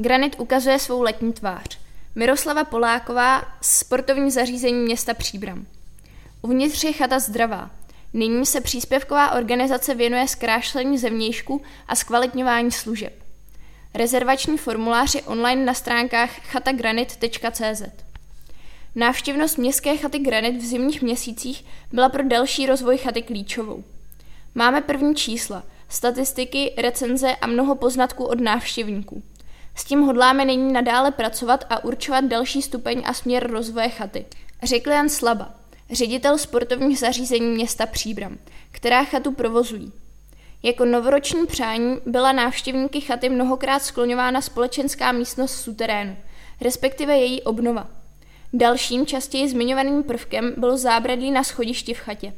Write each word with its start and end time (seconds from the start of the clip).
Granit 0.00 0.36
ukazuje 0.38 0.78
svou 0.78 1.02
letní 1.02 1.32
tvář. 1.32 1.78
Miroslava 2.14 2.64
Poláková, 2.64 3.42
sportovní 3.62 4.30
zařízení 4.30 4.84
města 4.84 5.14
Příbram. 5.14 5.66
Uvnitř 6.42 6.84
je 6.84 6.92
chata 6.92 7.18
zdravá. 7.18 7.70
Nyní 8.12 8.46
se 8.46 8.60
příspěvková 8.60 9.32
organizace 9.32 9.94
věnuje 9.94 10.28
zkrášlení 10.28 10.98
zevnějšku 10.98 11.62
a 11.88 11.96
zkvalitňování 11.96 12.72
služeb. 12.72 13.12
Rezervační 13.94 14.58
formulář 14.58 15.14
je 15.14 15.22
online 15.22 15.64
na 15.64 15.74
stránkách 15.74 16.30
chatagranit.cz. 16.30 17.82
Návštěvnost 18.94 19.58
městské 19.58 19.96
chaty 19.96 20.18
Granit 20.18 20.56
v 20.56 20.66
zimních 20.66 21.02
měsících 21.02 21.64
byla 21.92 22.08
pro 22.08 22.22
další 22.22 22.66
rozvoj 22.66 22.98
chaty 22.98 23.22
klíčovou. 23.22 23.84
Máme 24.54 24.80
první 24.80 25.14
čísla, 25.14 25.62
statistiky, 25.88 26.74
recenze 26.76 27.36
a 27.36 27.46
mnoho 27.46 27.74
poznatků 27.74 28.24
od 28.24 28.40
návštěvníků. 28.40 29.22
S 29.78 29.84
tím 29.84 30.00
hodláme 30.00 30.44
nyní 30.44 30.72
nadále 30.72 31.10
pracovat 31.10 31.64
a 31.70 31.84
určovat 31.84 32.24
další 32.24 32.62
stupeň 32.62 33.02
a 33.06 33.14
směr 33.14 33.50
rozvoje 33.50 33.88
chaty. 33.88 34.26
Řekl 34.62 34.90
Jan 34.90 35.08
Slaba, 35.08 35.54
ředitel 35.90 36.38
sportovních 36.38 36.98
zařízení 36.98 37.46
města 37.46 37.86
Příbram, 37.86 38.38
která 38.70 39.04
chatu 39.04 39.32
provozují. 39.32 39.92
Jako 40.62 40.84
novoroční 40.84 41.46
přání 41.46 41.96
byla 42.06 42.32
návštěvníky 42.32 43.00
chaty 43.00 43.28
mnohokrát 43.28 43.82
skloňována 43.82 44.40
společenská 44.40 45.12
místnost 45.12 45.54
suterénu, 45.60 46.16
respektive 46.60 47.18
její 47.18 47.42
obnova. 47.42 47.88
Dalším 48.52 49.06
častěji 49.06 49.48
zmiňovaným 49.48 50.02
prvkem 50.02 50.54
bylo 50.56 50.76
zábradlí 50.76 51.30
na 51.30 51.44
schodišti 51.44 51.94
v 51.94 51.98
chatě. 51.98 52.34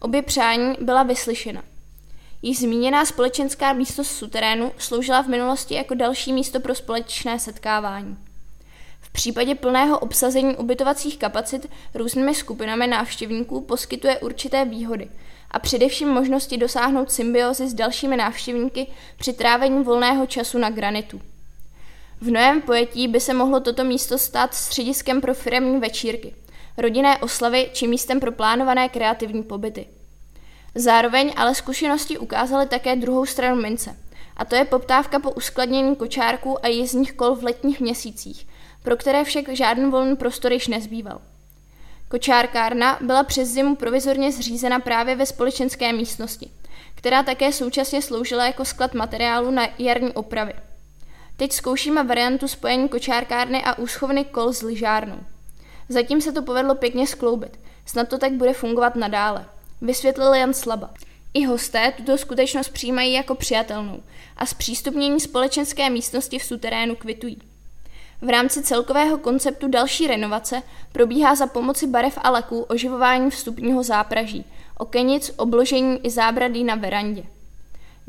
Obě 0.00 0.22
přání 0.22 0.74
byla 0.80 1.02
vyslyšena. 1.02 1.62
Již 2.42 2.58
zmíněná 2.58 3.04
společenská 3.04 3.72
místnost 3.72 4.10
suterénu 4.10 4.72
sloužila 4.78 5.22
v 5.22 5.28
minulosti 5.28 5.74
jako 5.74 5.94
další 5.94 6.32
místo 6.32 6.60
pro 6.60 6.74
společné 6.74 7.38
setkávání. 7.38 8.16
V 9.00 9.10
případě 9.10 9.54
plného 9.54 9.98
obsazení 9.98 10.56
ubytovacích 10.56 11.18
kapacit 11.18 11.70
různými 11.94 12.34
skupinami 12.34 12.86
návštěvníků 12.86 13.60
poskytuje 13.60 14.18
určité 14.18 14.64
výhody 14.64 15.08
a 15.50 15.58
především 15.58 16.08
možnosti 16.08 16.56
dosáhnout 16.56 17.12
symbiozy 17.12 17.68
s 17.68 17.74
dalšími 17.74 18.16
návštěvníky 18.16 18.86
při 19.18 19.32
trávení 19.32 19.84
volného 19.84 20.26
času 20.26 20.58
na 20.58 20.70
granitu. 20.70 21.20
V 22.20 22.26
novém 22.26 22.62
pojetí 22.62 23.08
by 23.08 23.20
se 23.20 23.34
mohlo 23.34 23.60
toto 23.60 23.84
místo 23.84 24.18
stát 24.18 24.54
střediskem 24.54 25.20
pro 25.20 25.34
firemní 25.34 25.80
večírky, 25.80 26.34
rodinné 26.76 27.18
oslavy 27.18 27.70
či 27.72 27.86
místem 27.86 28.20
pro 28.20 28.32
plánované 28.32 28.88
kreativní 28.88 29.42
pobyty. 29.42 29.86
Zároveň 30.74 31.32
ale 31.36 31.54
zkušenosti 31.54 32.18
ukázaly 32.18 32.66
také 32.66 32.96
druhou 32.96 33.26
stranu 33.26 33.62
mince, 33.62 33.96
a 34.36 34.44
to 34.44 34.54
je 34.54 34.64
poptávka 34.64 35.18
po 35.18 35.30
uskladnění 35.30 35.96
kočárků 35.96 36.64
a 36.64 36.68
jízdních 36.68 37.12
kol 37.12 37.34
v 37.34 37.44
letních 37.44 37.80
měsících, 37.80 38.46
pro 38.82 38.96
které 38.96 39.24
však 39.24 39.48
žádný 39.48 39.90
volný 39.90 40.16
prostor 40.16 40.52
již 40.52 40.68
nezbýval. 40.68 41.20
Kočárkárna 42.08 42.98
byla 43.00 43.22
přes 43.22 43.48
zimu 43.48 43.76
provizorně 43.76 44.32
zřízena 44.32 44.80
právě 44.80 45.16
ve 45.16 45.26
společenské 45.26 45.92
místnosti, 45.92 46.50
která 46.94 47.22
také 47.22 47.52
současně 47.52 48.02
sloužila 48.02 48.46
jako 48.46 48.64
sklad 48.64 48.94
materiálu 48.94 49.50
na 49.50 49.68
jarní 49.78 50.12
opravy. 50.12 50.52
Teď 51.36 51.52
zkoušíme 51.52 52.04
variantu 52.04 52.48
spojení 52.48 52.88
kočárkárny 52.88 53.64
a 53.64 53.78
úschovny 53.78 54.24
kol 54.24 54.52
s 54.52 54.62
lyžárnou. 54.62 55.18
Zatím 55.88 56.20
se 56.20 56.32
to 56.32 56.42
povedlo 56.42 56.74
pěkně 56.74 57.06
skloubit, 57.06 57.60
snad 57.86 58.08
to 58.08 58.18
tak 58.18 58.32
bude 58.32 58.52
fungovat 58.52 58.96
nadále 58.96 59.46
vysvětlil 59.82 60.34
Jan 60.34 60.54
Slaba. 60.54 60.90
I 61.34 61.44
hosté 61.44 61.92
tuto 61.96 62.18
skutečnost 62.18 62.68
přijímají 62.68 63.12
jako 63.12 63.34
přijatelnou 63.34 64.02
a 64.36 64.46
zpřístupnění 64.46 65.20
společenské 65.20 65.90
místnosti 65.90 66.38
v 66.38 66.44
suterénu 66.44 66.96
kvitují. 66.96 67.38
V 68.22 68.28
rámci 68.28 68.62
celkového 68.62 69.18
konceptu 69.18 69.68
další 69.68 70.06
renovace 70.06 70.62
probíhá 70.92 71.34
za 71.34 71.46
pomoci 71.46 71.86
barev 71.86 72.18
a 72.22 72.30
laků 72.30 72.62
oživování 72.62 73.30
vstupního 73.30 73.82
zápraží, 73.82 74.44
okenic, 74.78 75.32
obložení 75.36 75.98
i 76.02 76.10
zábradlí 76.10 76.64
na 76.64 76.74
verandě. 76.74 77.22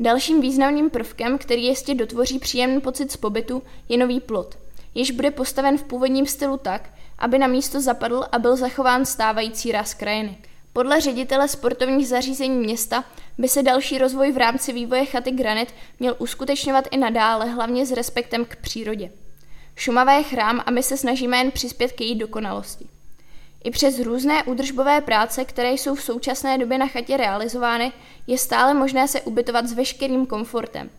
Dalším 0.00 0.40
významným 0.40 0.90
prvkem, 0.90 1.38
který 1.38 1.64
jistě 1.64 1.94
dotvoří 1.94 2.38
příjemný 2.38 2.80
pocit 2.80 3.12
z 3.12 3.16
pobytu, 3.16 3.62
je 3.88 3.98
nový 3.98 4.20
plot, 4.20 4.58
jež 4.94 5.10
bude 5.10 5.30
postaven 5.30 5.78
v 5.78 5.84
původním 5.84 6.26
stylu 6.26 6.56
tak, 6.56 6.90
aby 7.18 7.38
na 7.38 7.46
místo 7.46 7.80
zapadl 7.80 8.24
a 8.32 8.38
byl 8.38 8.56
zachován 8.56 9.06
stávající 9.06 9.72
ráz 9.72 9.94
krajiny. 9.94 10.38
Podle 10.74 11.00
ředitele 11.00 11.48
sportovních 11.48 12.08
zařízení 12.08 12.58
města 12.58 13.04
by 13.38 13.48
se 13.48 13.62
další 13.62 13.98
rozvoj 13.98 14.32
v 14.32 14.36
rámci 14.36 14.72
vývoje 14.72 15.04
chaty 15.04 15.30
Granit 15.30 15.74
měl 16.00 16.16
uskutečňovat 16.18 16.84
i 16.90 16.96
nadále, 16.96 17.46
hlavně 17.46 17.86
s 17.86 17.92
respektem 17.92 18.44
k 18.44 18.56
přírodě. 18.56 19.10
Šumava 19.76 20.12
je 20.12 20.22
chrám 20.22 20.62
a 20.66 20.70
my 20.70 20.82
se 20.82 20.96
snažíme 20.96 21.36
jen 21.38 21.50
přispět 21.50 21.92
k 21.92 22.00
její 22.00 22.14
dokonalosti. 22.14 22.86
I 23.64 23.70
přes 23.70 23.98
různé 23.98 24.44
údržbové 24.44 25.00
práce, 25.00 25.44
které 25.44 25.72
jsou 25.72 25.94
v 25.94 26.02
současné 26.02 26.58
době 26.58 26.78
na 26.78 26.86
chatě 26.86 27.16
realizovány, 27.16 27.92
je 28.26 28.38
stále 28.38 28.74
možné 28.74 29.08
se 29.08 29.20
ubytovat 29.20 29.66
s 29.66 29.72
veškerým 29.72 30.26
komfortem. 30.26 30.90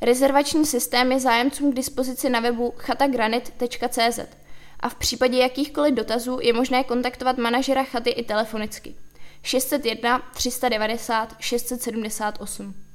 Rezervační 0.00 0.66
systém 0.66 1.12
je 1.12 1.20
zájemcům 1.20 1.72
k 1.72 1.76
dispozici 1.76 2.30
na 2.30 2.40
webu 2.40 2.74
chatagranit.cz 2.76 4.20
a 4.80 4.88
v 4.88 4.94
případě 4.94 5.38
jakýchkoliv 5.38 5.94
dotazů 5.94 6.38
je 6.42 6.52
možné 6.52 6.84
kontaktovat 6.84 7.38
manažera 7.38 7.84
chaty 7.84 8.10
i 8.10 8.24
telefonicky. 8.24 8.94
601 9.42 10.22
390 10.34 11.36
678. 11.40 12.85